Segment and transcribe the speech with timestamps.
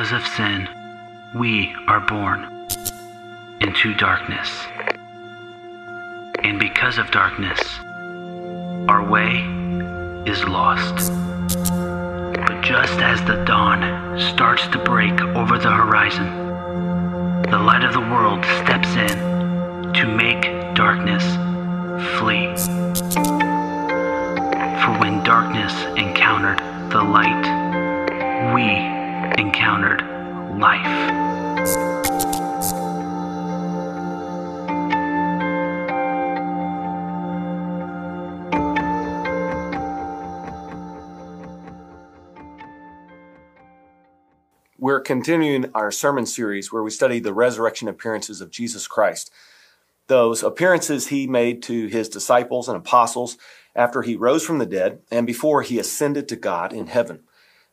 [0.00, 0.66] because of sin,
[1.34, 2.66] we are born
[3.60, 4.48] into darkness.
[6.42, 7.60] And because of darkness,
[8.88, 9.44] our way
[10.24, 11.12] is lost.
[12.34, 16.28] But just as the dawn starts to break over the horizon,
[17.50, 21.24] the light of the world steps in to make darkness
[22.16, 22.56] flee.
[24.80, 26.58] For when darkness encountered
[26.90, 28.99] the light, we
[29.38, 30.00] encountered
[30.58, 31.20] life.
[44.78, 49.30] We're continuing our sermon series where we study the resurrection appearances of Jesus Christ.
[50.06, 53.36] Those appearances he made to his disciples and apostles
[53.76, 57.24] after he rose from the dead and before he ascended to God in heaven.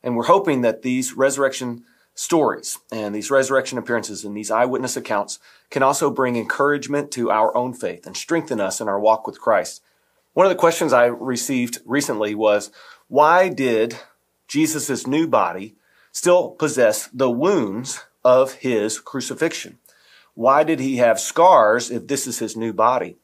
[0.08, 5.38] And we're hoping that these resurrection stories and these resurrection appearances and these eyewitness accounts
[5.68, 9.38] can also bring encouragement to our own faith and strengthen us in our walk with
[9.38, 9.82] Christ.
[10.32, 12.70] One of the questions I received recently was,
[13.08, 13.98] why did
[14.46, 15.76] Jesus' new body
[16.10, 19.76] still possess the wounds of his crucifixion?
[20.32, 23.18] Why did he have scars if this is his new body?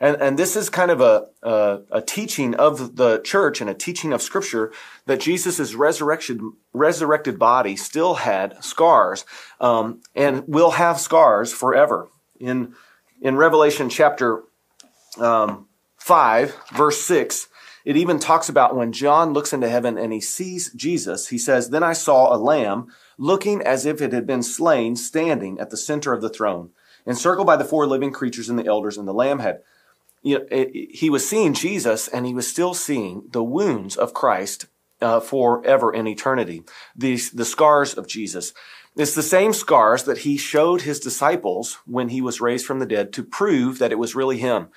[0.00, 3.74] And, and this is kind of a, a, a teaching of the church and a
[3.74, 4.72] teaching of scripture
[5.04, 9.26] that Jesus' resurrection, resurrected body still had scars,
[9.60, 12.08] um, and will have scars forever.
[12.38, 12.74] In,
[13.20, 14.44] in Revelation chapter,
[15.18, 15.66] um,
[15.98, 17.48] 5, verse 6,
[17.84, 21.68] it even talks about when John looks into heaven and he sees Jesus, he says,
[21.68, 25.76] Then I saw a lamb looking as if it had been slain, standing at the
[25.76, 26.70] center of the throne,
[27.06, 29.60] encircled by the four living creatures and the elders, and the lamb had
[30.22, 34.14] you know, it, he was seeing Jesus and he was still seeing the wounds of
[34.14, 34.66] Christ
[35.00, 36.62] uh, forever in eternity.
[36.94, 38.52] These, the scars of Jesus.
[38.96, 42.86] It's the same scars that he showed his disciples when he was raised from the
[42.86, 44.68] dead to prove that it was really him.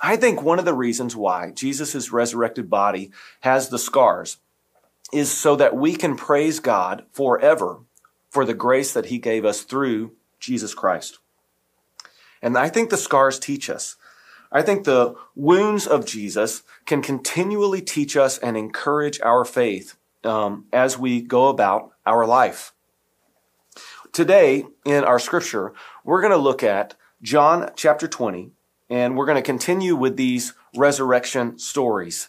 [0.00, 3.10] I think one of the reasons why Jesus' resurrected body
[3.40, 4.36] has the scars
[5.12, 7.80] is so that we can praise God forever
[8.30, 11.18] for the grace that he gave us through Jesus Christ.
[12.42, 13.96] And I think the scars teach us.
[14.54, 20.66] I think the wounds of Jesus can continually teach us and encourage our faith um,
[20.72, 22.72] as we go about our life.
[24.12, 25.72] Today, in our scripture,
[26.04, 28.52] we're going to look at John chapter 20,
[28.88, 32.28] and we're going to continue with these resurrection stories,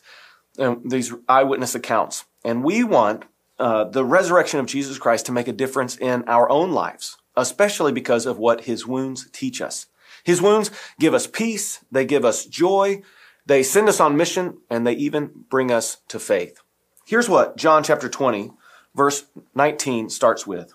[0.57, 2.25] um, these eyewitness accounts.
[2.43, 3.25] And we want
[3.59, 7.91] uh, the resurrection of Jesus Christ to make a difference in our own lives, especially
[7.91, 9.85] because of what his wounds teach us.
[10.25, 11.85] His wounds give us peace.
[11.91, 13.03] They give us joy.
[13.45, 16.61] They send us on mission and they even bring us to faith.
[17.05, 18.51] Here's what John chapter 20
[18.95, 20.73] verse 19 starts with.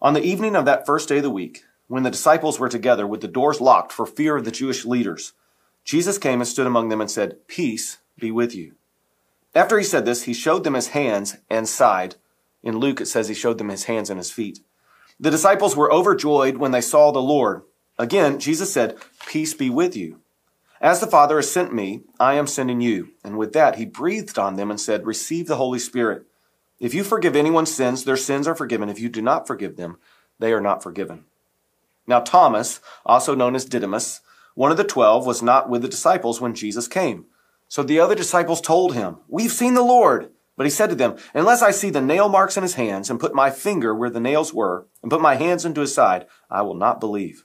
[0.00, 3.06] On the evening of that first day of the week, when the disciples were together
[3.06, 5.32] with the doors locked for fear of the Jewish leaders,
[5.84, 8.74] Jesus came and stood among them and said, Peace be with you.
[9.54, 12.14] After he said this, he showed them his hands and side.
[12.62, 14.60] In Luke, it says he showed them his hands and his feet.
[15.18, 17.62] The disciples were overjoyed when they saw the Lord.
[17.98, 20.20] Again, Jesus said, Peace be with you.
[20.80, 23.10] As the Father has sent me, I am sending you.
[23.24, 26.24] And with that, he breathed on them and said, Receive the Holy Spirit.
[26.78, 28.88] If you forgive anyone's sins, their sins are forgiven.
[28.88, 29.98] If you do not forgive them,
[30.38, 31.24] they are not forgiven.
[32.06, 34.20] Now, Thomas, also known as Didymus,
[34.54, 37.26] one of the twelve, was not with the disciples when Jesus came.
[37.66, 40.30] So the other disciples told him, We've seen the Lord.
[40.56, 43.20] But he said to them, Unless I see the nail marks in his hands, and
[43.20, 46.62] put my finger where the nails were, and put my hands into his side, I
[46.62, 47.44] will not believe.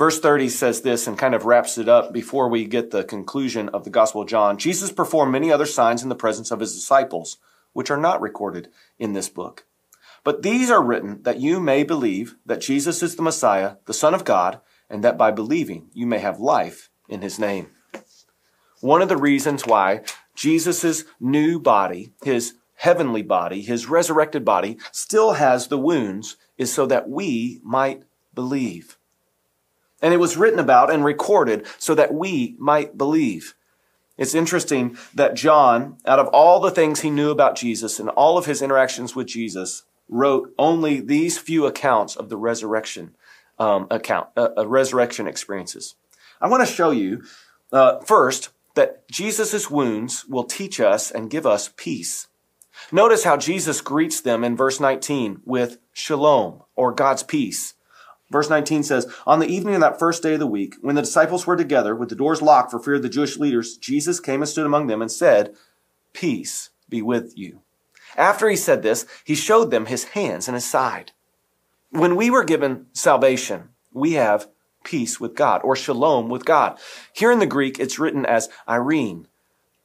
[0.00, 3.68] Verse 30 says this and kind of wraps it up before we get the conclusion
[3.68, 4.56] of the Gospel of John.
[4.56, 7.36] Jesus performed many other signs in the presence of his disciples,
[7.74, 9.66] which are not recorded in this book.
[10.24, 14.14] But these are written that you may believe that Jesus is the Messiah, the Son
[14.14, 17.68] of God, and that by believing you may have life in his name.
[18.80, 20.00] One of the reasons why
[20.34, 26.86] Jesus' new body, his heavenly body, his resurrected body, still has the wounds is so
[26.86, 28.96] that we might believe.
[30.02, 33.54] And it was written about and recorded so that we might believe.
[34.16, 38.36] It's interesting that John, out of all the things he knew about Jesus and all
[38.36, 43.14] of his interactions with Jesus, wrote only these few accounts of the resurrection
[43.58, 45.94] um, account, uh, uh, resurrection experiences.
[46.40, 47.22] I want to show you
[47.72, 52.26] uh, first that Jesus' wounds will teach us and give us peace.
[52.90, 57.74] Notice how Jesus greets them in verse 19 with shalom or God's peace.
[58.30, 61.02] Verse 19 says, On the evening of that first day of the week, when the
[61.02, 64.40] disciples were together with the doors locked for fear of the Jewish leaders, Jesus came
[64.40, 65.54] and stood among them and said,
[66.12, 67.60] Peace be with you.
[68.16, 71.12] After he said this, he showed them his hands and his side.
[71.90, 74.48] When we were given salvation, we have
[74.84, 76.78] peace with God or shalom with God.
[77.12, 79.26] Here in the Greek, it's written as eirene.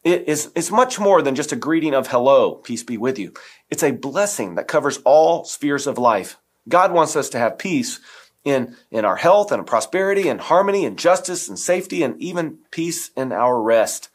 [0.03, 3.33] It is, it's much more than just a greeting of hello, peace be with you.
[3.71, 6.37] It's a blessing that covers all spheres of life.
[6.69, 7.99] God wants us to have peace
[8.45, 13.09] in, in our health and prosperity and harmony and justice and safety and even peace
[13.17, 14.09] in our rest.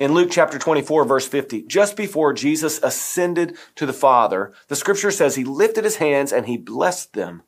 [0.00, 5.10] In Luke chapter 24 verse 50, just before Jesus ascended to the Father, the scripture
[5.10, 7.42] says he lifted his hands and he blessed them.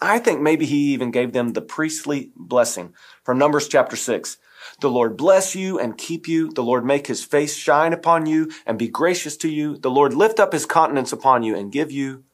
[0.00, 4.38] I think maybe he even gave them the priestly blessing from Numbers chapter 6.
[4.80, 6.50] The Lord bless you and keep you.
[6.50, 9.76] The Lord make his face shine upon you and be gracious to you.
[9.76, 12.24] The Lord lift up his countenance upon you and give you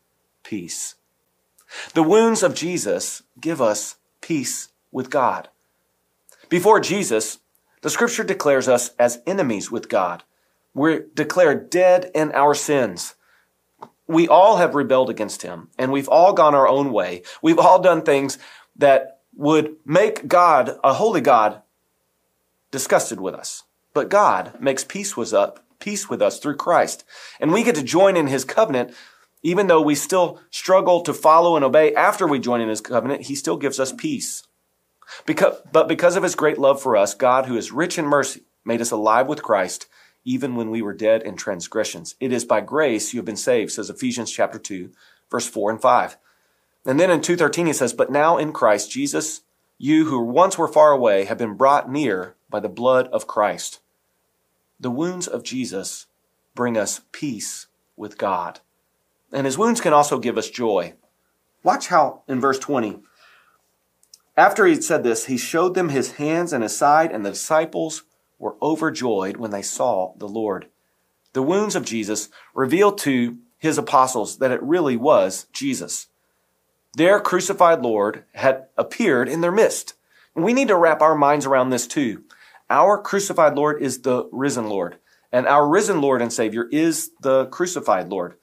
[0.45, 0.95] peace.
[1.95, 5.49] The wounds of Jesus give us peace with God.
[6.49, 7.39] Before Jesus,
[7.83, 10.23] the scripture declares us as enemies with God.
[10.75, 13.15] We're declared dead in our sins.
[14.07, 17.23] We all have rebelled against him and we've all gone our own way.
[17.43, 18.39] We've all done things
[18.77, 21.63] that would make God, a holy God,
[22.71, 23.63] disgusted with us.
[23.93, 27.05] But God makes peace with us, peace with us through Christ.
[27.41, 28.95] And we get to join in his covenant
[29.45, 33.23] even though we still struggle to follow and obey after we join in his covenant,
[33.23, 34.43] he still gives us peace.
[35.27, 38.41] Because, but because of his great love for us, God, who is rich in mercy,
[38.65, 39.87] made us alive with Christ,
[40.25, 42.15] even when we were dead in transgressions.
[42.19, 44.91] It is by grace you have been saved, says Ephesians chapter 2,
[45.31, 46.17] verse 4 and 5.
[46.87, 49.43] And then in 2.13 he says, But now in Christ Jesus,
[49.77, 53.81] you who once were far away have been brought near by the blood of Christ.
[54.81, 56.07] The wounds of Jesus
[56.55, 58.61] bring us peace with God.
[59.35, 60.95] And his wounds can also give us joy.
[61.63, 63.01] Watch how in verse 20,
[64.37, 68.03] after he said this, he showed them his hands and his side, and the disciples
[68.39, 70.69] were overjoyed when they saw the Lord.
[71.35, 76.09] The wounds of Jesus revealed to his apostles that it really was Jesus.
[76.97, 79.95] Their crucified Lord had appeared in their midst.
[80.35, 82.25] We need to wrap our minds around this too.
[82.71, 84.99] Our crucified Lord is the risen Lord,
[85.33, 88.35] and our risen Lord and Savior is the crucified Lord.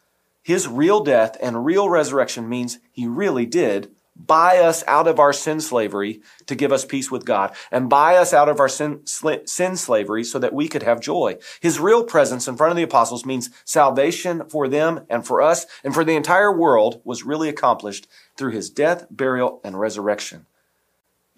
[0.44, 5.34] His real death and real resurrection means he really did buy us out of our
[5.34, 9.02] sin slavery to give us peace with God and buy us out of our sin,
[9.06, 11.38] sin slavery so that we could have joy.
[11.60, 15.66] His real presence in front of the apostles means salvation for them and for us
[15.84, 18.08] and for the entire world was really accomplished
[18.38, 20.46] through his death, burial, and resurrection.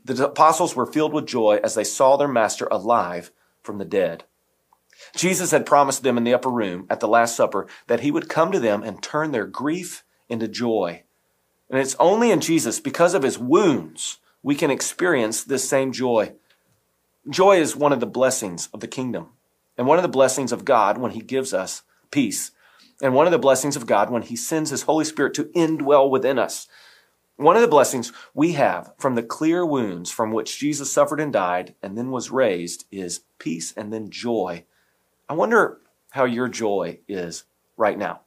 [0.04, 4.26] The apostles were filled with joy as they saw their master alive from the dead.
[5.16, 8.30] Jesus had promised them in the upper room at the Last Supper that he would
[8.30, 11.04] come to them and turn their grief into joy.
[11.70, 16.34] And it's only in Jesus, because of his wounds, we can experience this same joy.
[17.30, 19.30] Joy is one of the blessings of the kingdom,
[19.78, 22.52] and one of the blessings of God when he gives us peace,
[23.02, 26.10] and one of the blessings of God when he sends his Holy Spirit to indwell
[26.10, 26.68] within us.
[27.38, 31.34] One of the blessings we have from the clear wounds from which Jesus suffered and
[31.34, 34.66] died and then was raised is peace and then joy
[35.30, 35.80] I wonder
[36.12, 37.46] how your joy is
[37.78, 38.22] right now.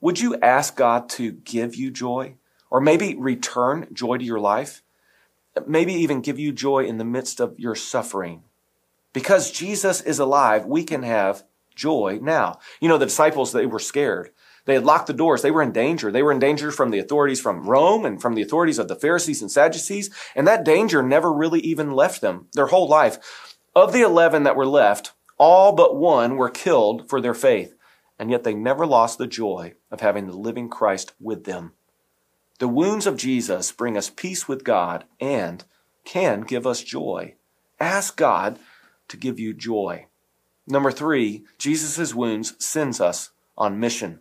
[0.00, 2.34] Would you ask God to give you joy
[2.70, 4.82] or maybe return joy to your life?
[5.66, 8.42] Maybe even give you joy in the midst of your suffering.
[9.12, 11.44] Because Jesus is alive, we can have
[11.74, 12.58] joy now.
[12.80, 14.30] You know, the disciples, they were scared.
[14.66, 15.42] They had locked the doors.
[15.42, 16.10] They were in danger.
[16.10, 18.96] They were in danger from the authorities from Rome and from the authorities of the
[18.96, 20.10] Pharisees and Sadducees.
[20.34, 23.52] And that danger never really even left them their whole life.
[23.76, 27.74] Of the 11 that were left, all but one were killed for their faith,
[28.18, 31.72] and yet they never lost the joy of having the living Christ with them.
[32.58, 35.64] The wounds of Jesus bring us peace with God and
[36.04, 37.34] can give us joy.
[37.80, 38.58] Ask God
[39.08, 40.06] to give you joy.
[40.66, 44.20] Number three, Jesus' wounds sends us on mission.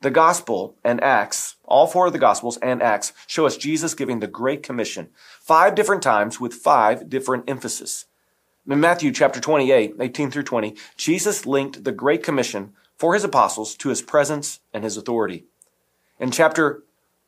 [0.00, 4.20] The gospel and Acts, all four of the gospels and Acts, show us Jesus giving
[4.20, 5.10] the Great Commission
[5.40, 8.06] five different times with five different emphasis.
[8.68, 13.74] In Matthew chapter 28, 18 through 20, Jesus linked the Great Commission for his apostles
[13.76, 15.46] to his presence and his authority.
[16.20, 16.84] In chapter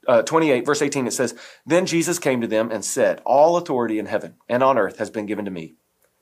[0.07, 1.35] uh, 28, verse 18, it says,
[1.67, 5.11] Then Jesus came to them and said, All authority in heaven and on earth has
[5.11, 5.75] been given to me.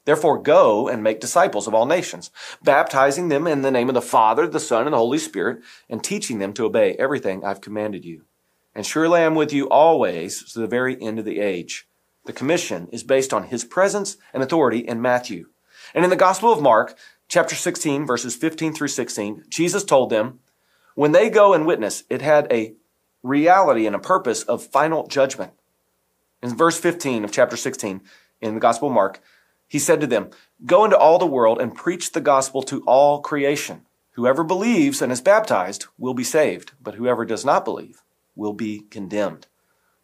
[0.07, 2.31] Therefore, go and make disciples of all nations,
[2.63, 6.03] baptizing them in the name of the Father, the Son, and the Holy Spirit, and
[6.03, 8.25] teaching them to obey everything I've commanded you.
[8.75, 11.87] And surely I am with you always to the very end of the age.
[12.25, 15.47] The commission is based on his presence and authority in Matthew.
[15.95, 16.97] And in the Gospel of Mark,
[17.29, 20.41] chapter 16, verses 15 through 16, Jesus told them,
[20.95, 22.75] when they go and witness, it had a
[23.23, 25.53] reality and a purpose of final judgment.
[26.43, 28.03] In verse 15 of chapter 16
[28.41, 29.21] in the Gospel of Mark,
[29.67, 30.31] he said to them,
[30.67, 33.87] Go into all the world and preach the gospel to all creation.
[34.13, 38.03] Whoever believes and is baptized will be saved, but whoever does not believe
[38.37, 39.47] will be condemned.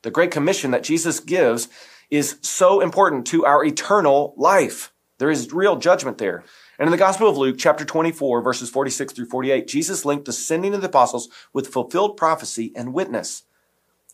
[0.02, 1.68] The Great Commission that Jesus gives
[2.10, 4.92] is so important to our eternal life.
[5.18, 6.44] There is real judgment there.
[6.78, 10.32] And in the Gospel of Luke, chapter 24, verses 46 through 48, Jesus linked the
[10.32, 13.42] sending of the apostles with fulfilled prophecy and witness.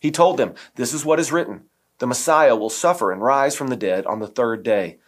[0.01, 1.65] He told them, This is what is written.
[1.99, 4.99] The Messiah will suffer and rise from the dead on the third day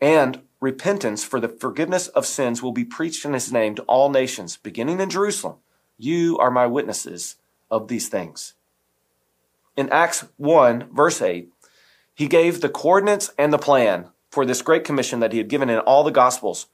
[0.00, 4.10] and repentance for the forgiveness of sins will be preached in his name to all
[4.10, 5.56] nations, beginning in Jerusalem.
[5.98, 7.36] You are my witnesses
[7.70, 8.54] of these things.
[9.76, 11.50] In Acts 1, verse 8,
[12.16, 15.68] he gave the coordinates and the plan for this great commission that he had given
[15.70, 16.66] in all the gospels.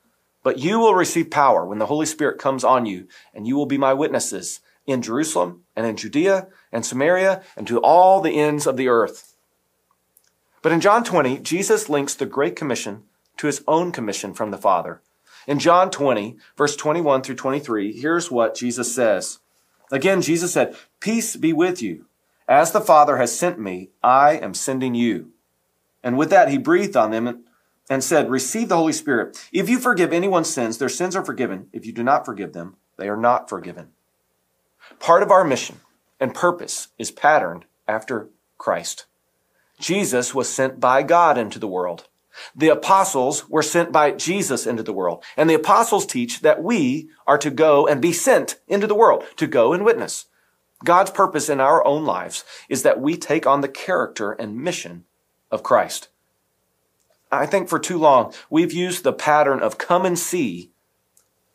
[0.44, 3.66] But you will receive power when the Holy Spirit comes on you, and you will
[3.66, 8.66] be my witnesses in Jerusalem and in Judea and Samaria and to all the ends
[8.66, 9.34] of the earth.
[10.62, 13.02] But in John 20, Jesus links the Great Commission
[13.36, 15.02] to his own commission from the Father.
[15.48, 19.40] In John 20, verse 21 through 23, here's what Jesus says.
[19.90, 22.06] Again, Jesus said, Peace be with you.
[22.46, 25.31] As the Father has sent me, I am sending you.
[26.02, 27.44] And with that, he breathed on them
[27.88, 29.48] and said, Receive the Holy Spirit.
[29.52, 31.68] If you forgive anyone's sins, their sins are forgiven.
[31.72, 33.90] If you do not forgive them, they are not forgiven.
[34.98, 35.80] Part of our mission
[36.20, 38.28] and purpose is patterned after
[38.58, 39.06] Christ.
[39.80, 42.08] Jesus was sent by God into the world.
[42.54, 45.22] The apostles were sent by Jesus into the world.
[45.36, 49.24] And the apostles teach that we are to go and be sent into the world,
[49.36, 50.26] to go and witness.
[50.84, 55.04] God's purpose in our own lives is that we take on the character and mission
[55.52, 56.08] of Christ.
[57.30, 60.70] I think for too long, we've used the pattern of come and see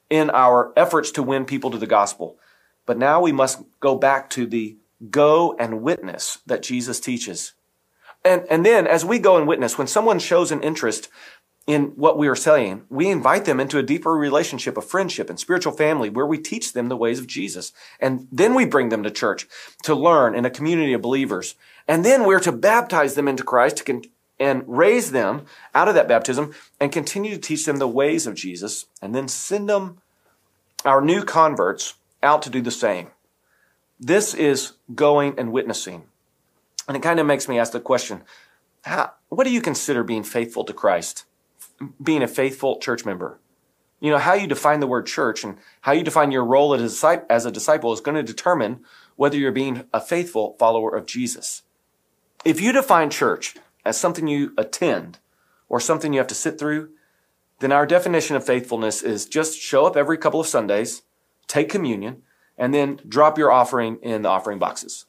[0.10, 2.38] in our efforts to win people to the gospel.
[2.86, 4.77] But now we must go back to the
[5.12, 7.54] go and witness that Jesus teaches.
[8.24, 11.10] And, and then as we go and witness, when someone shows an interest
[11.68, 15.38] in what we are saying, we invite them into a deeper relationship of friendship and
[15.38, 17.74] spiritual family where we teach them the ways of Jesus.
[18.00, 19.48] And then we bring them to church
[19.84, 21.56] to learn in a community of believers.
[21.88, 23.89] And then we're to baptize them into Christ
[24.39, 28.36] and raise them out of that baptism and continue to teach them the ways of
[28.36, 30.01] Jesus and then send them,
[30.86, 33.08] our new converts, out to do the same.
[34.00, 36.03] This is going and witnessing.
[36.88, 38.24] And it kind of makes me ask the question,
[38.84, 41.25] how, what do you consider being faithful to Christ?
[42.01, 43.39] Being a faithful church member?
[44.00, 47.46] You know, how you define the word church and how you define your role as
[47.46, 48.82] a disciple is going to determine
[49.15, 51.63] whether you're being a faithful follower of Jesus.
[52.46, 55.20] If you define church as something you attend
[55.70, 56.89] or something you have to sit through,
[57.60, 61.01] then our definition of faithfulness is just show up every couple of Sundays,
[61.48, 62.22] take communion,
[62.58, 65.06] and then drop your offering in the offering boxes.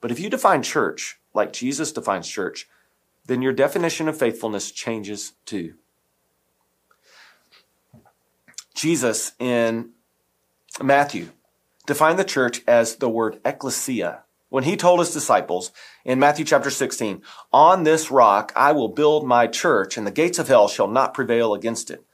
[0.00, 2.68] But if you define church like Jesus defines church,
[3.26, 5.74] then your definition of faithfulness changes too.
[8.74, 9.90] Jesus in
[10.82, 11.28] Matthew
[11.86, 14.22] defined the church as the word ecclesia.
[14.50, 15.70] When he told his disciples
[16.04, 20.40] in Matthew chapter 16, on this rock I will build my church and the gates
[20.40, 22.04] of hell shall not prevail against it.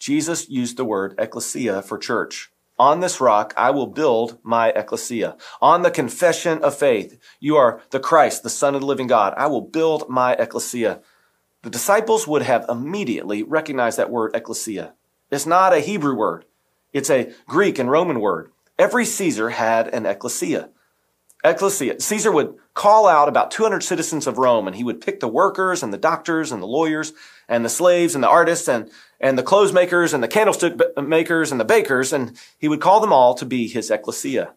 [0.00, 2.50] Jesus used the word ecclesia for church.
[2.80, 5.36] On this rock I will build my ecclesia.
[5.62, 9.34] On the confession of faith, you are the Christ, the Son of the living God.
[9.36, 11.00] I will build my ecclesia.
[11.62, 14.94] The disciples would have immediately recognized that word ecclesia.
[15.30, 16.44] It's not a Hebrew word.
[16.92, 18.50] It's a Greek and Roman word.
[18.78, 20.70] Every Caesar had an ecclesia.
[21.44, 22.00] Ecclesia.
[22.00, 25.82] Caesar would call out about 200 citizens of Rome and he would pick the workers
[25.82, 27.12] and the doctors and the lawyers
[27.48, 28.90] and the slaves and the artists and
[29.20, 33.00] and the clothes makers and the candlestick makers and the bakers, and he would call
[33.00, 34.52] them all to be his ecclesia.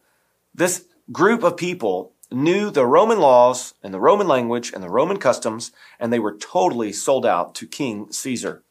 [0.53, 5.17] This group of people knew the Roman laws and the Roman language and the Roman
[5.17, 8.63] customs, and they were totally sold out to King Caesar.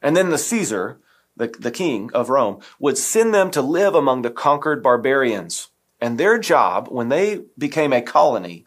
[0.00, 0.98] And then the Caesar,
[1.36, 5.68] the, the king of Rome, would send them to live among the conquered barbarians.
[6.00, 8.66] And their job, when they became a colony,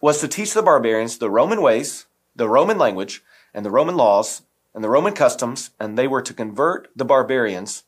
[0.00, 2.06] was to teach the barbarians the Roman ways,
[2.36, 3.22] the Roman language,
[3.54, 4.42] and the Roman laws
[4.74, 7.84] and the Roman customs, and they were to convert the barbarians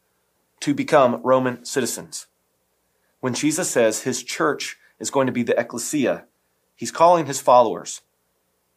[0.61, 2.27] to become Roman citizens.
[3.21, 6.25] When Jesus says his church is going to be the ecclesia,
[6.75, 8.03] he's calling his followers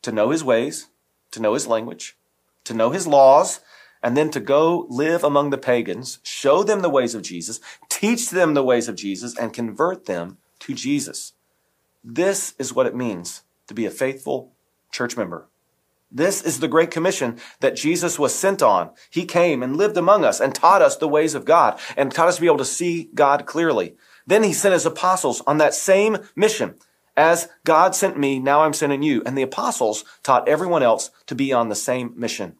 [0.02, 0.88] to know his ways,
[1.32, 2.18] to know his language,
[2.64, 3.60] to know his laws,
[4.02, 8.30] and then to go live among the pagans, show them the ways of Jesus, teach
[8.30, 11.34] them the ways of Jesus, and convert them to Jesus.
[12.04, 14.54] This is what it means to be a faithful
[14.92, 15.48] church member.
[16.10, 18.92] This is the Great Commission that Jesus was sent on.
[19.10, 22.30] He came and lived among us and taught us the ways of God and taught
[22.30, 23.98] us to be able to see God clearly.
[24.26, 26.76] Then he sent his apostles on that same mission.
[27.18, 29.22] As God sent me, now I'm sending you.
[29.26, 32.56] And the apostles taught everyone else to be on the same mission.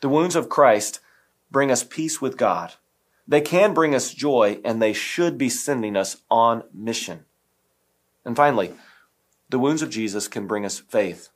[0.00, 1.00] The wounds of Christ
[1.50, 2.74] bring us peace with God.
[3.28, 7.24] They can bring us joy and they should be sending us on mission.
[8.24, 8.74] And finally,
[9.48, 11.30] the wounds of Jesus can bring us faith.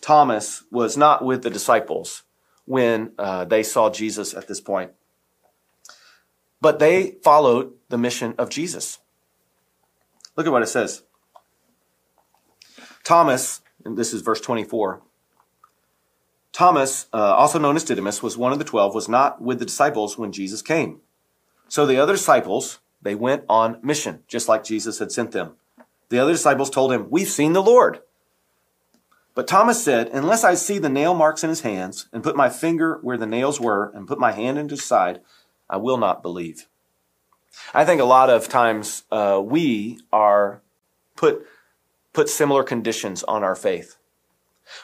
[0.00, 2.22] Thomas was not with the disciples
[2.64, 4.92] when uh, they saw Jesus at this point,
[6.60, 8.98] but they followed the mission of Jesus.
[10.36, 11.02] Look at what it says.
[13.02, 15.02] Thomas, and this is verse 24.
[16.56, 19.66] Thomas, uh, also known as Didymus, was one of the twelve, was not with the
[19.66, 21.02] disciples when Jesus came.
[21.68, 25.56] So the other disciples, they went on mission, just like Jesus had sent them.
[26.08, 28.00] The other disciples told him, We've seen the Lord.
[29.34, 32.48] But Thomas said, Unless I see the nail marks in his hands, and put my
[32.48, 35.20] finger where the nails were, and put my hand into his side,
[35.68, 36.68] I will not believe.
[37.74, 40.62] I think a lot of times uh, we are
[41.16, 41.46] put
[42.14, 43.98] put similar conditions on our faith.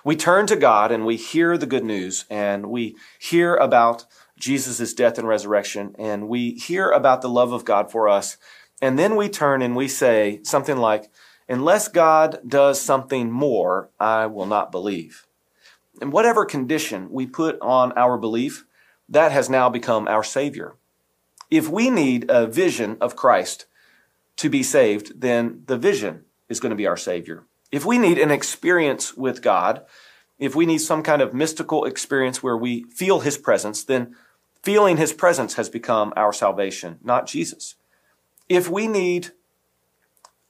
[0.04, 4.06] We turn to God and we hear the good news, and we hear about
[4.38, 8.36] Jesus' death and resurrection, and we hear about the love of God for us,
[8.80, 11.10] and then we turn and we say something like,
[11.48, 15.26] Unless God does something more, I will not believe.
[16.00, 18.64] And whatever condition we put on our belief,
[19.08, 20.74] that has now become our Savior.
[21.50, 23.66] If we need a vision of Christ
[24.36, 27.44] to be saved, then the vision is going to be our Savior.
[27.72, 29.86] If we need an experience with God,
[30.38, 34.14] if we need some kind of mystical experience where we feel His presence, then
[34.62, 37.76] feeling His presence has become our salvation, not Jesus.
[38.50, 39.30] If we need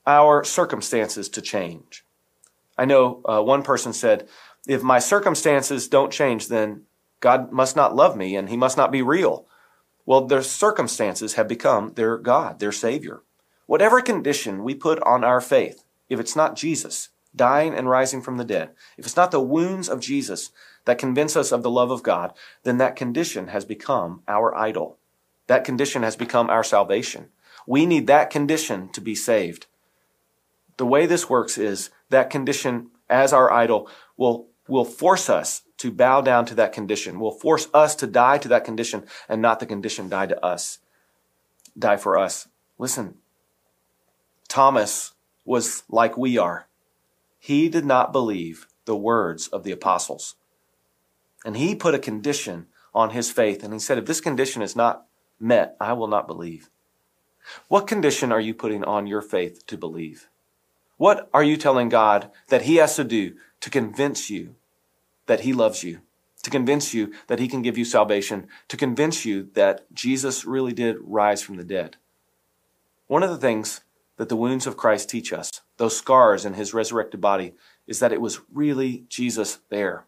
[0.05, 2.05] our circumstances to change.
[2.77, 4.27] I know uh, one person said,
[4.67, 6.83] if my circumstances don't change, then
[7.21, 9.47] God must not love me and he must not be real.
[10.05, 13.21] Well, their circumstances have become their God, their Savior.
[13.65, 18.37] Whatever condition we put on our faith, if it's not Jesus dying and rising from
[18.37, 20.51] the dead, if it's not the wounds of Jesus
[20.85, 24.97] that convince us of the love of God, then that condition has become our idol.
[25.47, 27.29] That condition has become our salvation.
[27.65, 29.67] We need that condition to be saved
[30.77, 35.91] the way this works is that condition as our idol will, will force us to
[35.91, 39.59] bow down to that condition, will force us to die to that condition and not
[39.59, 40.79] the condition die to us,
[41.77, 42.47] die for us.
[42.77, 43.15] Listen,
[44.47, 45.13] Thomas
[45.45, 46.67] was like we are.
[47.43, 50.35] He did not believe the words of the apostles.
[51.43, 53.65] And he put a condition on his faith.
[53.65, 55.07] And he said, if this condition is not
[55.41, 56.69] met, I will not believe.
[57.67, 60.29] What condition are you putting on your faith to believe?
[60.95, 64.55] What are you telling God that He has to do to convince you
[65.25, 65.99] that He loves you,
[66.43, 70.71] to convince you that He can give you salvation, to convince you that Jesus really
[70.71, 71.97] did rise from the dead?
[73.07, 73.81] One of the things
[74.17, 77.53] that the wounds of Christ teach us, those scars in His resurrected body,
[77.87, 80.05] is that it was really Jesus there.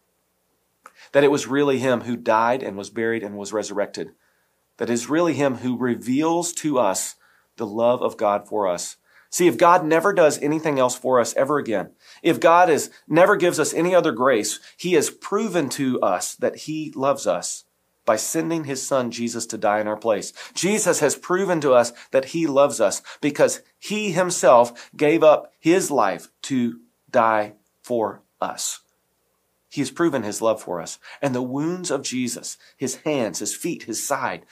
[1.12, 4.12] That it was really Him who died and was buried and was resurrected.
[4.78, 7.16] That it is really Him who reveals to us
[7.56, 8.96] the love of God for us
[9.36, 11.90] See, if God never does anything else for us ever again,
[12.22, 16.56] if God is never gives us any other grace, He has proven to us that
[16.56, 17.64] He loves us
[18.06, 20.32] by sending His Son Jesus to die in our place.
[20.54, 25.90] Jesus has proven to us that He loves us because He Himself gave up His
[25.90, 28.80] life to die for us.
[29.68, 30.98] He has proven His love for us.
[31.20, 34.46] And the wounds of Jesus, His hands, His feet, His side,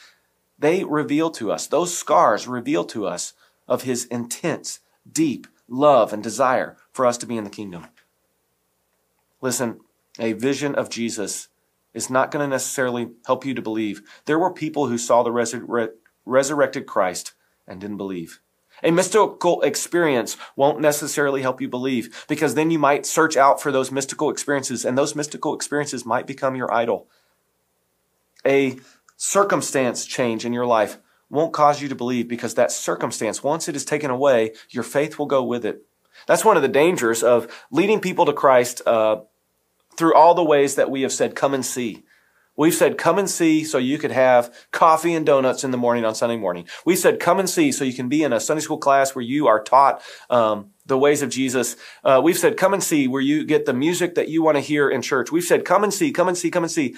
[0.59, 3.33] they reveal to us, those scars reveal to us
[3.67, 7.87] of his intense, deep love and desire for us to be in the kingdom.
[9.41, 9.81] Listen,
[10.19, 11.49] a vision of Jesus
[11.95, 14.03] is not going to necessarily help you to believe.
[14.27, 15.93] There were people who saw the resur-
[16.27, 17.33] resurrected Christ
[17.67, 18.41] and didn't believe.
[18.83, 23.71] A mystical experience won't necessarily help you believe because then you might search out for
[23.71, 27.09] those mystical experiences and those mystical experiences might become your idol.
[28.45, 28.79] A
[29.17, 30.99] circumstance change in your life
[31.31, 35.19] won't cause you to believe because that circumstance, once it is taken away, your faith
[35.19, 35.87] will go with it.
[36.27, 39.23] That's one of the dangers of leading people to Christ uh,
[39.97, 42.05] through all the ways that we have said, come and see.
[42.57, 46.05] We've said, come and see so you could have coffee and donuts in the morning
[46.05, 46.69] on Sunday morning.
[46.87, 49.25] We said, come and see so you can be in a Sunday school class where
[49.25, 51.77] you are taught um, the ways of Jesus.
[52.05, 54.61] Uh, we've said, come and see where you get the music that you want to
[54.61, 55.33] hear in church.
[55.33, 56.95] We've said, come and see, come and see, come and see.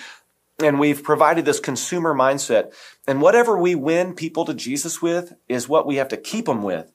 [0.63, 2.75] And we've provided this consumer mindset.
[3.07, 6.63] And whatever we win people to Jesus with is what we have to keep them
[6.63, 6.93] with.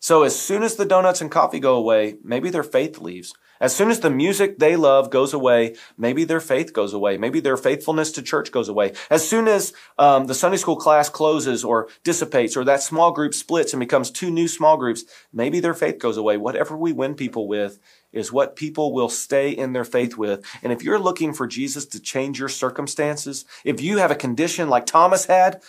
[0.00, 3.34] So as soon as the donuts and coffee go away, maybe their faith leaves.
[3.60, 7.16] As soon as the music they love goes away, maybe their faith goes away.
[7.16, 8.92] Maybe their faithfulness to church goes away.
[9.10, 13.34] As soon as um, the Sunday school class closes or dissipates or that small group
[13.34, 16.36] splits and becomes two new small groups, maybe their faith goes away.
[16.36, 17.78] Whatever we win people with
[18.12, 20.44] is what people will stay in their faith with.
[20.62, 24.68] And if you're looking for Jesus to change your circumstances, if you have a condition
[24.68, 25.62] like Thomas had,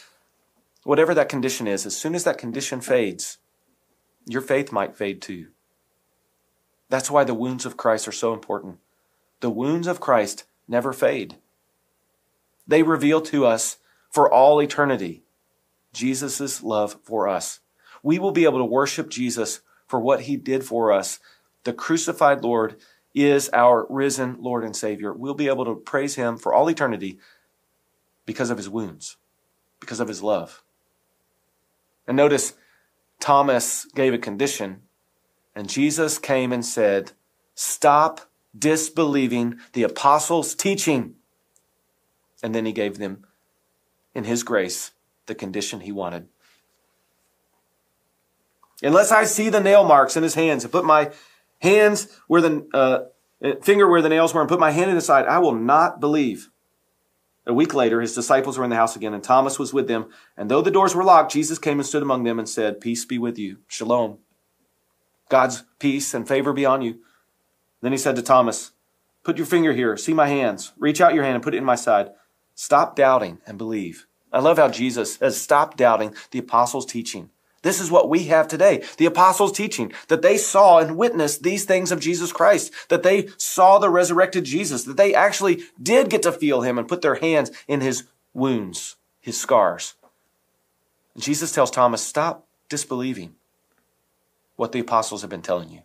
[0.84, 3.38] whatever that condition is, as soon as that condition fades,
[4.26, 5.47] your faith might fade too.
[6.89, 8.80] That's why the wounds of Christ are so important.
[9.39, 11.36] The wounds of Christ never fade.
[12.67, 13.78] They reveal to us
[14.10, 15.23] for all eternity
[15.93, 17.60] Jesus' love for us.
[18.04, 21.19] We will be able to worship Jesus for what he did for us.
[21.63, 22.76] The crucified Lord
[23.15, 25.12] is our risen Lord and Savior.
[25.12, 27.17] We'll be able to praise him for all eternity
[28.26, 29.17] because of his wounds,
[29.80, 30.62] because of his love.
[32.06, 32.54] And notice
[33.19, 34.84] Thomas gave a condition
[35.58, 37.13] and Jesus came and said,
[37.56, 38.22] Stop
[38.56, 41.15] disbelieving the apostles' teaching.
[42.43, 43.26] And then he gave them,
[44.13, 44.91] in his grace,
[45.26, 46.28] the condition he wanted.
[48.84, 51.10] Unless I see the nail marks in his hands and put my
[51.60, 52.67] hands where the
[53.41, 55.56] uh, finger where the nails were and put my hand in his side, I will
[55.56, 56.52] not believe.
[57.48, 60.12] A week later, his disciples were in the house again, and Thomas was with them.
[60.38, 63.06] And though the doors were locked, Jesus came and stood among them and said, Peace
[63.06, 63.62] be with you.
[63.67, 64.20] Shalom.
[65.30, 67.00] God's peace and favor be on you.
[67.82, 68.72] Then he said to Thomas,
[69.24, 70.72] Put your finger here, see my hands.
[70.78, 72.12] Reach out your hand and put it in my side.
[72.56, 74.08] Stop doubting and believe.
[74.32, 77.30] I love how Jesus has stopped doubting the apostles' teaching.
[77.62, 78.84] This is what we have today.
[78.98, 83.30] The apostles' teaching that they saw and witnessed these things of Jesus Christ, that they
[83.38, 87.16] saw the resurrected Jesus, that they actually did get to feel him and put their
[87.16, 89.96] hands in his wounds, his scars.
[91.13, 93.36] And Jesus tells Thomas, stop disbelieving
[94.58, 95.84] what the apostles have been telling you.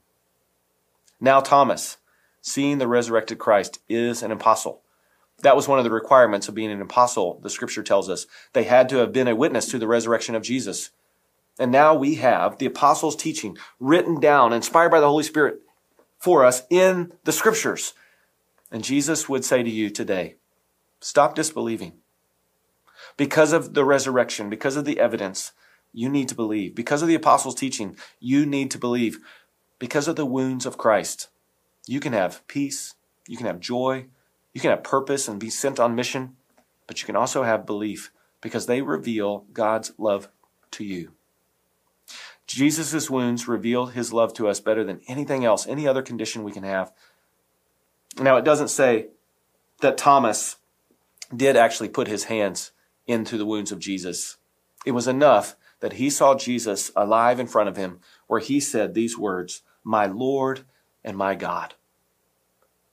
[1.21, 1.99] Now, Thomas,
[2.41, 4.83] seeing the resurrected Christ, is an apostle.
[5.43, 8.27] That was one of the requirements of being an apostle, the scripture tells us.
[8.53, 10.91] They had to have been a witness to the resurrection of Jesus.
[11.59, 15.61] And now we have the apostles' teaching written down, inspired by the Holy Spirit
[16.19, 17.95] for us in the scriptures.
[18.71, 20.37] And Jesus would say to you today,
[21.01, 21.95] stop disbelieving.
[23.17, 25.53] Because of the resurrection, because of the evidence,
[25.93, 26.75] you need to believe.
[26.75, 29.19] Because of the apostles' teaching, you need to believe.
[29.79, 31.29] Because of the wounds of Christ,
[31.87, 32.95] you can have peace,
[33.27, 34.07] you can have joy,
[34.53, 36.37] you can have purpose and be sent on mission,
[36.87, 40.29] but you can also have belief because they reveal God's love
[40.73, 41.13] to you.
[42.47, 46.53] Jesus' wounds reveal his love to us better than anything else, any other condition we
[46.53, 46.93] can have.
[48.19, 49.09] Now, it doesn't say
[49.81, 50.57] that Thomas
[51.35, 52.73] did actually put his hands
[53.07, 54.37] into the wounds of Jesus.
[54.85, 58.95] It was enough that he saw Jesus alive in front of him, where he said
[58.95, 60.65] these words, My Lord
[61.05, 61.75] and my God.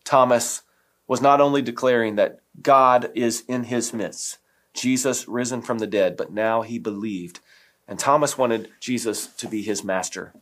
[0.04, 0.64] Thomas
[1.08, 4.40] was not only declaring that God is in his midst,
[4.74, 7.40] Jesus risen from the dead, but now he believed.
[7.88, 10.34] And Thomas wanted Jesus to be his master.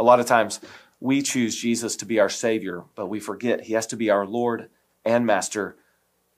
[0.00, 0.60] A lot of times
[0.98, 4.26] we choose Jesus to be our Savior, but we forget he has to be our
[4.26, 4.68] Lord
[5.04, 5.76] and Master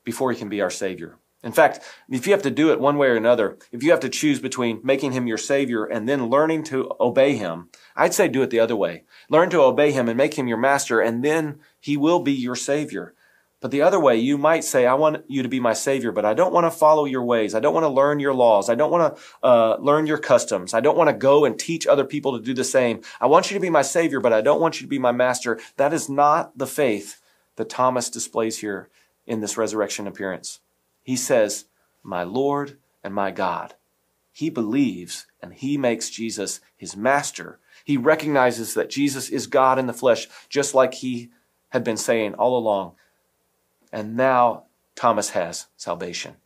[0.04, 1.16] before he can be our Savior.
[1.42, 4.00] In fact, if you have to do it one way or another, if you have
[4.00, 8.26] to choose between making him your savior and then learning to obey him, I'd say
[8.26, 9.04] do it the other way.
[9.30, 12.56] Learn to obey him and make him your master, and then he will be your
[12.56, 13.14] savior.
[13.60, 16.24] But the other way, you might say, I want you to be my savior, but
[16.24, 17.54] I don't want to follow your ways.
[17.54, 18.68] I don't want to learn your laws.
[18.68, 20.74] I don't want to uh, learn your customs.
[20.74, 23.00] I don't want to go and teach other people to do the same.
[23.20, 25.12] I want you to be my savior, but I don't want you to be my
[25.12, 25.58] master.
[25.76, 27.20] That is not the faith
[27.56, 28.88] that Thomas displays here
[29.26, 30.60] in this resurrection appearance.
[31.08, 31.64] He says,
[32.02, 33.76] My Lord and my God.
[34.30, 37.60] He believes and he makes Jesus his master.
[37.82, 41.30] He recognizes that Jesus is God in the flesh, just like he
[41.70, 42.92] had been saying all along.
[43.90, 44.64] And now
[44.96, 46.36] Thomas has salvation.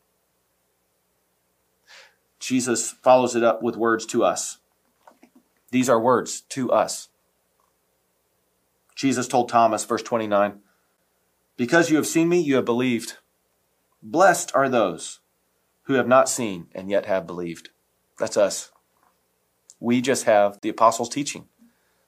[2.39, 4.59] Jesus follows it up with words to us.
[5.73, 7.09] These are words to us.
[8.95, 10.61] Jesus told Thomas, verse 29,
[11.57, 13.17] Because you have seen me, you have believed.
[14.03, 15.21] Blessed are those
[15.85, 17.71] who have not seen and yet have believed.
[18.19, 18.73] That's us.
[19.79, 21.47] We just have the apostles' teaching.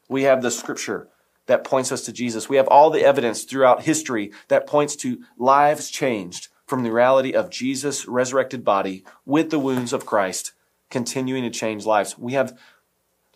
[0.08, 1.08] We have the scripture
[1.46, 2.48] that points us to Jesus.
[2.48, 7.32] We have all the evidence throughout history that points to lives changed from the reality
[7.32, 10.52] of Jesus' resurrected body with the wounds of Christ,
[10.90, 12.18] continuing to change lives.
[12.18, 12.58] We have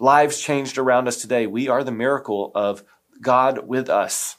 [0.01, 1.47] lives changed around us today.
[1.47, 2.83] We are the miracle of
[3.21, 4.37] God with us.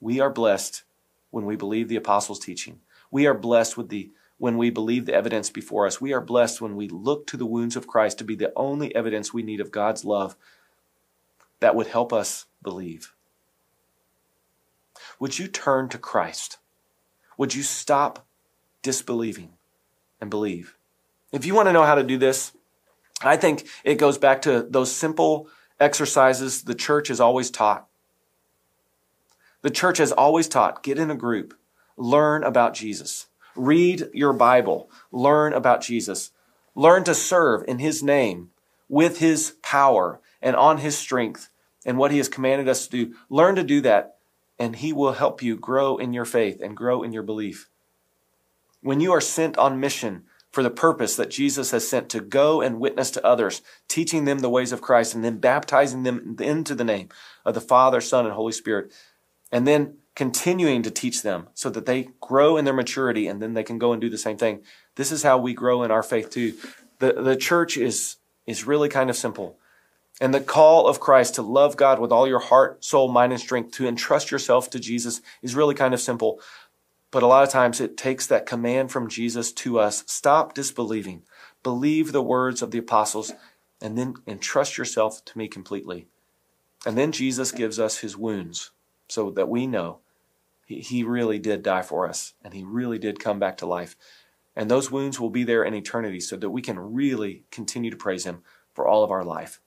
[0.00, 0.82] We are blessed
[1.30, 2.80] when we believe the apostles' teaching.
[3.10, 6.00] We are blessed with the when we believe the evidence before us.
[6.00, 8.94] We are blessed when we look to the wounds of Christ to be the only
[8.94, 10.36] evidence we need of God's love
[11.60, 13.12] that would help us believe.
[15.18, 16.58] Would you turn to Christ?
[17.36, 18.26] Would you stop
[18.82, 19.54] disbelieving
[20.20, 20.76] and believe?
[21.32, 22.52] If you want to know how to do this,
[23.22, 25.48] I think it goes back to those simple
[25.80, 27.87] exercises the church has always taught.
[29.62, 31.54] The church has always taught get in a group,
[31.96, 36.30] learn about Jesus, read your Bible, learn about Jesus,
[36.74, 38.50] learn to serve in his name
[38.88, 41.48] with his power and on his strength
[41.84, 43.14] and what he has commanded us to do.
[43.28, 44.18] Learn to do that,
[44.58, 47.68] and he will help you grow in your faith and grow in your belief.
[48.80, 52.60] When you are sent on mission, for the purpose that Jesus has sent to go
[52.60, 56.74] and witness to others, teaching them the ways of Christ and then baptizing them into
[56.74, 57.10] the name
[57.44, 58.92] of the Father, Son, and Holy Spirit,
[59.50, 63.54] and then continuing to teach them so that they grow in their maturity and then
[63.54, 64.60] they can go and do the same thing.
[64.96, 66.54] This is how we grow in our faith too.
[66.98, 69.58] The, the church is, is really kind of simple.
[70.20, 73.40] And the call of Christ to love God with all your heart, soul, mind, and
[73.40, 76.40] strength, to entrust yourself to Jesus is really kind of simple.
[77.12, 81.22] But a lot of times it takes that command from Jesus to us stop disbelieving,
[81.62, 83.32] believe the words of the apostles,
[83.80, 86.08] and then entrust yourself to me completely.
[86.84, 88.72] And then Jesus gives us his wounds
[89.08, 90.00] so that we know
[90.66, 93.96] he he really did die for us and he really did come back to life.
[94.54, 97.96] And those wounds will be there in eternity so that we can really continue to
[97.96, 98.42] praise him
[98.74, 99.60] for all of our life.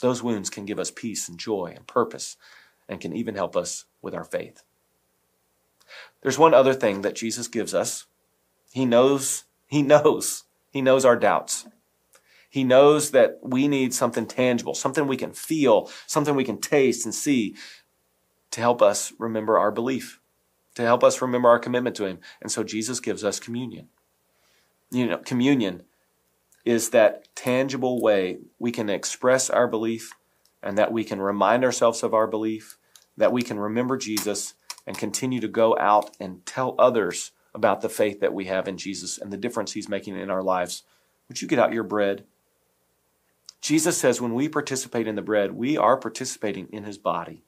[0.00, 2.36] Those wounds can give us peace and joy and purpose
[2.88, 4.62] and can even help us with our faith.
[6.22, 8.06] There's one other thing that Jesus gives us.
[8.72, 11.66] He knows, he knows, he knows our doubts.
[12.48, 17.04] He knows that we need something tangible, something we can feel, something we can taste
[17.04, 17.54] and see
[18.50, 20.20] to help us remember our belief,
[20.74, 22.18] to help us remember our commitment to him.
[22.40, 23.88] And so Jesus gives us communion.
[24.90, 25.82] You know, communion
[26.64, 30.12] is that tangible way we can express our belief
[30.62, 32.76] and that we can remind ourselves of our belief,
[33.16, 34.54] that we can remember Jesus
[34.86, 38.76] and continue to go out and tell others about the faith that we have in
[38.76, 40.82] Jesus and the difference he's making in our lives.
[41.28, 42.24] Would you get out your bread?
[43.60, 47.42] Jesus says when we participate in the bread, we are participating in his body.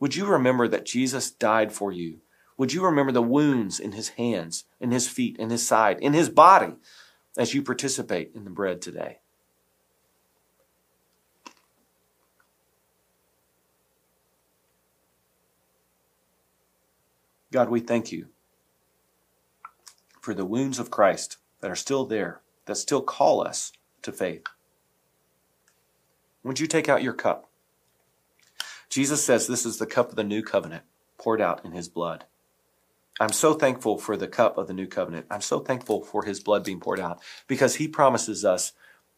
[0.00, 2.20] Would you remember that Jesus died for you?
[2.56, 6.12] Would you remember the wounds in his hands, in his feet, in his side, in
[6.12, 6.74] his body
[7.36, 9.18] as you participate in the bread today?
[17.50, 18.26] God, we thank you
[20.20, 24.44] for the wounds of Christ that are still there, that still call us to faith.
[26.44, 27.47] Would you take out your cup?
[28.88, 30.84] Jesus says this is the cup of the new covenant
[31.18, 32.24] poured out in his blood.
[33.20, 35.26] I'm so thankful for the cup of the new covenant.
[35.30, 38.72] I'm so thankful for his blood being poured out because he promises us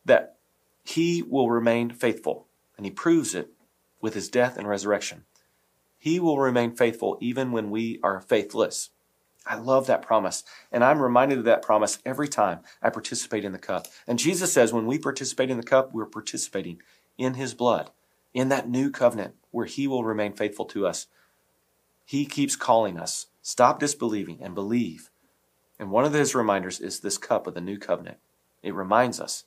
[0.05, 0.37] that
[0.85, 3.51] he will remain faithful and he proves it
[4.01, 5.25] with his death and resurrection.
[5.99, 8.89] He will remain faithful even when we are faithless.
[9.47, 10.45] I love that promise.
[10.73, 13.87] And I'm reminded of that promise every time I participate in the cup.
[14.07, 16.81] And Jesus says when we participate in the cup, we're participating
[17.19, 17.91] in his blood,
[18.33, 21.07] in that new covenant where he will remain faithful to us.
[22.05, 23.27] He keeps calling us.
[23.43, 25.11] Stop disbelieving and believe.
[25.79, 28.19] And one of his reminders is this cup of the new covenant.
[28.63, 29.45] It reminds us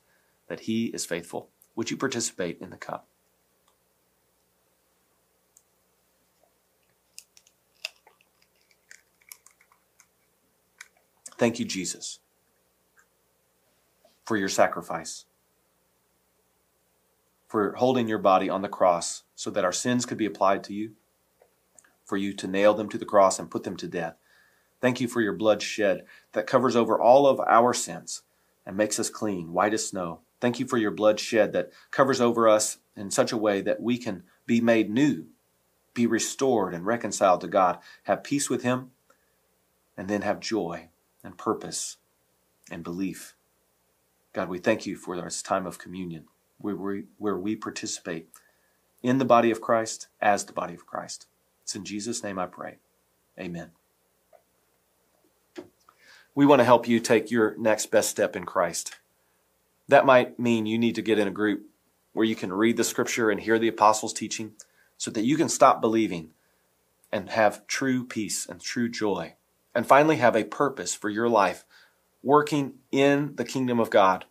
[0.48, 1.48] that he is faithful.
[1.76, 3.06] Would you participate in the cup?
[11.36, 12.20] Thank you, Jesus,
[14.24, 15.24] for your sacrifice,
[17.54, 20.74] for holding your body on the cross so that our sins could be applied to
[20.74, 20.90] you,
[22.04, 24.16] for you to nail them to the cross and put them to death.
[24.80, 28.22] Thank you for your blood shed that covers over all of our sins
[28.66, 30.22] and makes us clean, white as snow.
[30.40, 33.80] Thank you for your blood shed that covers over us in such a way that
[33.80, 35.26] we can be made new,
[35.94, 38.90] be restored and reconciled to God, have peace with Him,
[39.96, 40.88] and then have joy
[41.22, 41.98] and purpose
[42.68, 43.36] and belief.
[44.32, 46.24] God, we thank you for this time of communion
[46.64, 48.28] where we, where we participate
[49.02, 51.26] in the body of Christ as the body of Christ.
[51.62, 52.78] It's in Jesus' name I pray.
[53.38, 53.72] Amen.
[56.34, 58.96] We want to help you take your next best step in Christ.
[59.88, 61.66] That might mean you need to get in a group
[62.14, 64.52] where you can read the scripture and hear the apostles' teaching
[64.96, 66.30] so that you can stop believing
[67.12, 69.34] and have true peace and true joy
[69.74, 71.66] and finally have a purpose for your life,
[72.22, 74.24] working in the kingdom of God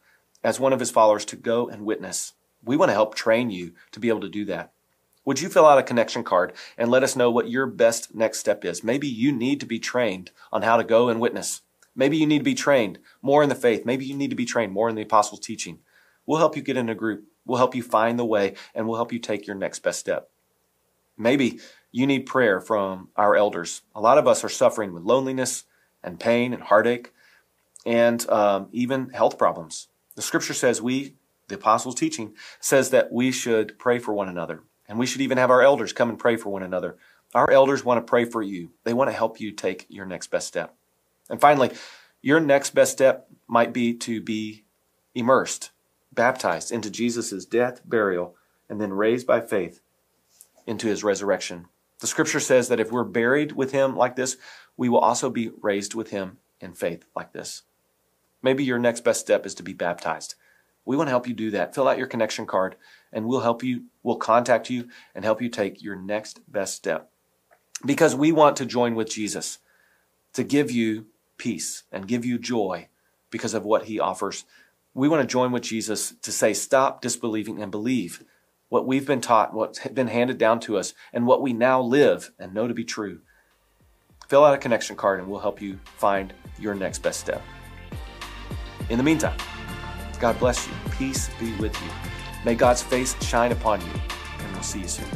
[0.43, 2.33] as one of his followers to go and witness.
[2.63, 4.71] We want to help train you to be able to do that.
[5.25, 8.39] Would you fill out a connection card and let us know what your best next
[8.39, 8.83] step is?
[8.83, 11.61] Maybe you need to be trained on how to go and witness.
[11.95, 13.85] Maybe you need to be trained more in the faith.
[13.85, 15.79] Maybe you need to be trained more in the apostles' teaching.
[16.25, 17.25] We'll help you get in a group.
[17.45, 20.29] We'll help you find the way and we'll help you take your next best step.
[21.17, 21.59] Maybe
[21.91, 23.81] you need prayer from our elders.
[23.95, 25.63] A lot of us are suffering with loneliness
[26.03, 27.13] and pain and heartache
[27.85, 29.87] and um, even health problems.
[30.15, 31.15] The scripture says we,
[31.47, 34.63] the apostles' teaching, says that we should pray for one another.
[34.87, 36.97] And we should even have our elders come and pray for one another.
[37.33, 38.71] Our elders want to pray for you.
[38.83, 40.75] They want to help you take your next best step.
[41.29, 41.71] And finally,
[42.21, 44.65] your next best step might be to be
[45.15, 45.71] immersed,
[46.11, 48.35] baptized into Jesus' death, burial,
[48.69, 49.81] and then raised by faith
[50.67, 51.67] into his resurrection.
[51.99, 54.37] The scripture says that if we're buried with him like this,
[54.77, 57.63] we will also be raised with him in faith like this.
[58.43, 60.35] Maybe your next best step is to be baptized.
[60.85, 61.73] We want to help you do that.
[61.73, 62.75] Fill out your connection card
[63.11, 67.09] and we'll help you, we'll contact you and help you take your next best step.
[67.85, 69.59] Because we want to join with Jesus
[70.33, 71.05] to give you
[71.37, 72.87] peace and give you joy
[73.29, 74.45] because of what he offers.
[74.93, 78.23] We want to join with Jesus to say, stop disbelieving and believe
[78.69, 82.31] what we've been taught, what's been handed down to us, and what we now live
[82.39, 83.21] and know to be true.
[84.27, 87.41] Fill out a connection card and we'll help you find your next best step.
[88.89, 89.37] In the meantime,
[90.19, 90.73] God bless you.
[90.91, 91.89] Peace be with you.
[92.45, 93.93] May God's face shine upon you,
[94.39, 95.07] and we'll see you soon.